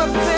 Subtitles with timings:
[0.00, 0.37] I'm a fan.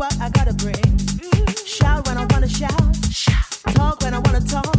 [0.00, 0.96] what I gotta bring.
[1.66, 2.96] Shout when I wanna shout.
[3.10, 3.44] shout.
[3.74, 4.74] Talk when I wanna talk.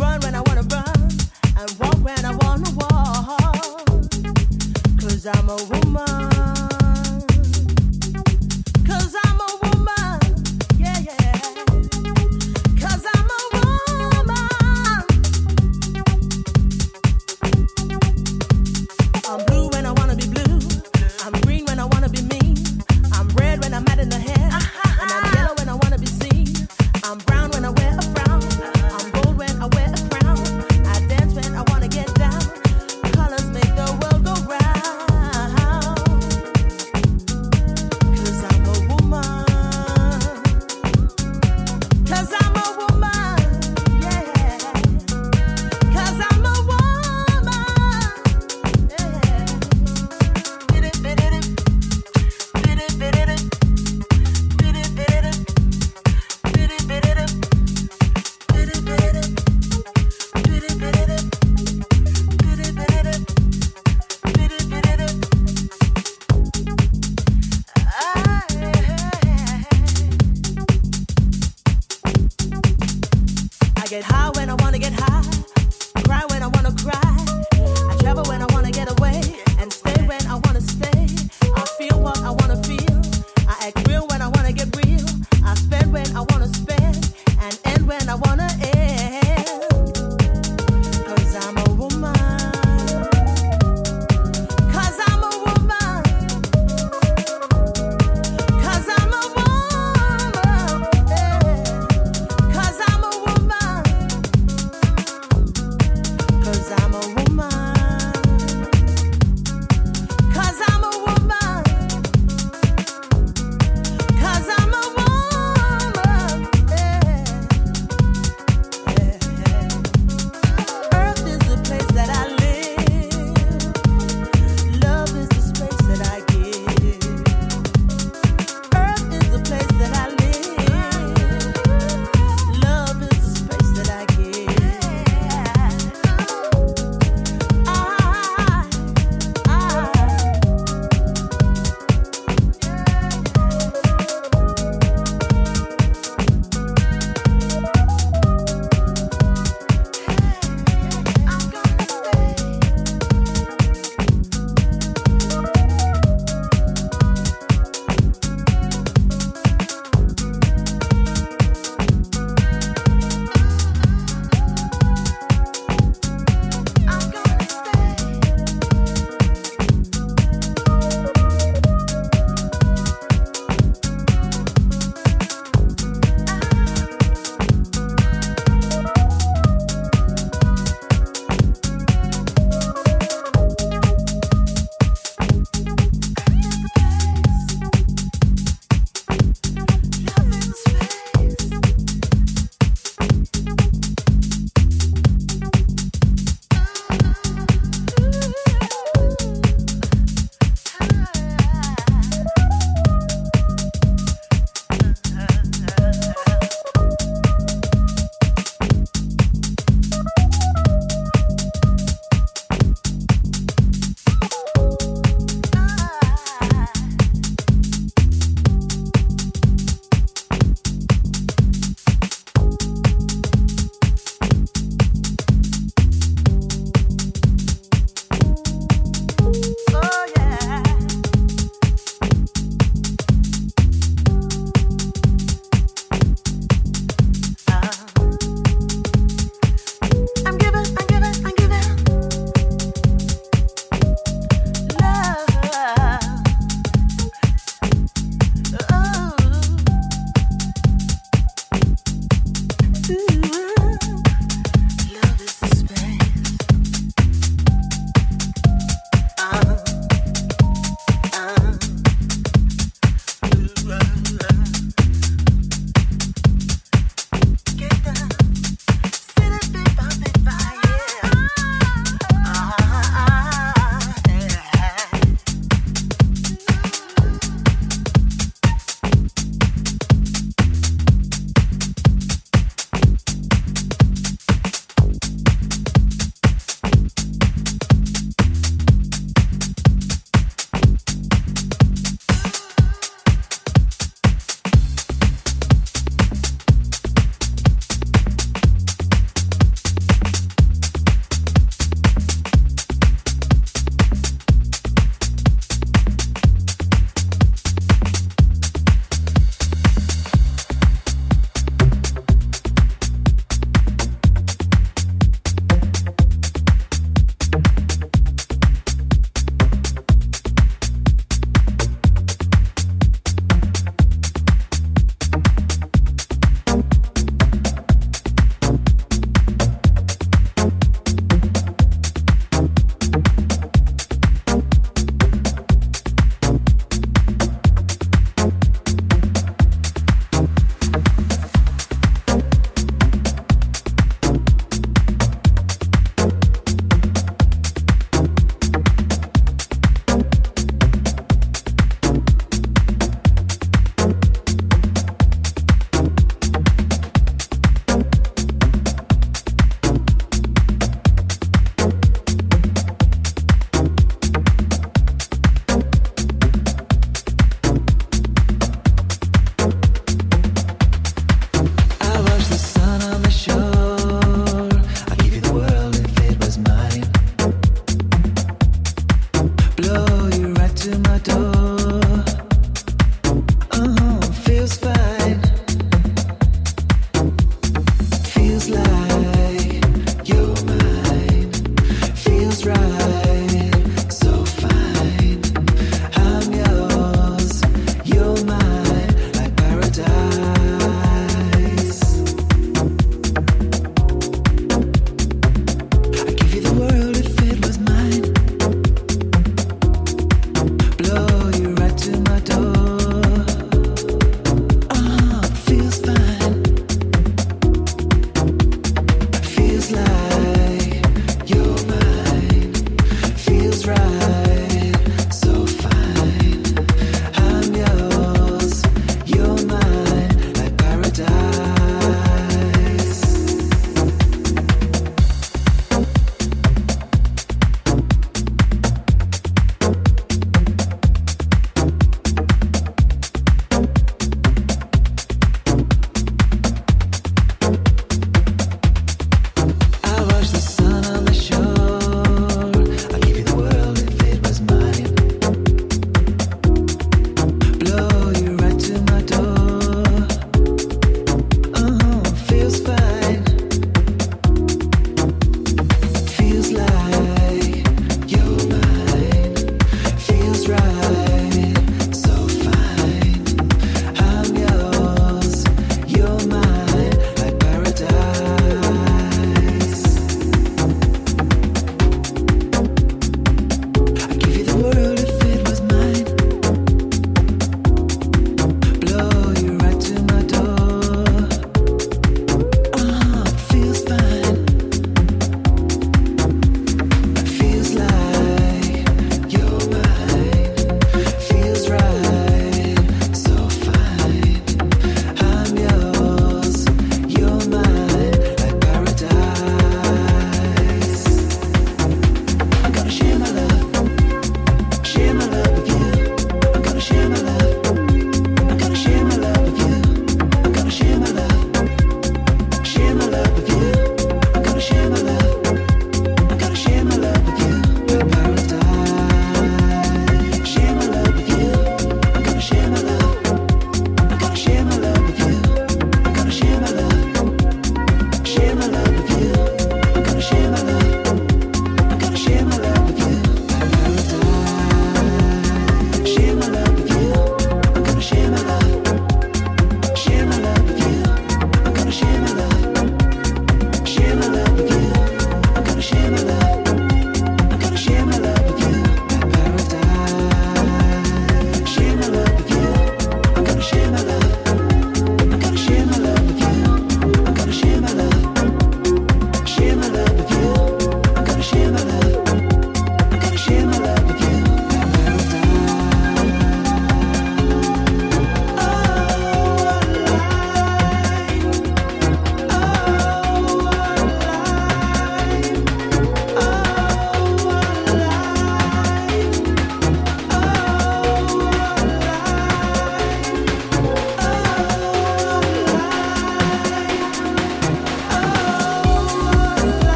[0.00, 1.00] Run when I wanna run.
[1.56, 3.86] And walk when I wanna walk.
[5.00, 5.75] Cause I'm a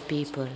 [0.00, 0.48] people.